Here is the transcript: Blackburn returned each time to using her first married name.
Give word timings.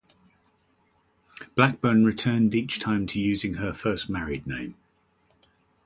Blackburn 1.53 2.05
returned 2.05 2.55
each 2.55 2.79
time 2.79 3.05
to 3.05 3.21
using 3.21 3.53
her 3.53 3.71
first 3.71 4.09
married 4.09 4.47
name. 4.47 4.73